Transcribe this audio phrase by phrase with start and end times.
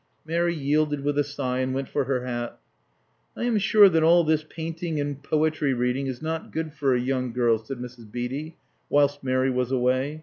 [0.25, 2.57] Mary yielded with a sigh, and went for her hat.
[3.37, 6.99] "I am sure that all this painting and poetry reading is not good for a
[6.99, 8.11] young girl," said Mrs.
[8.11, 8.57] Beatty,
[8.89, 10.19] whilst Mary was away.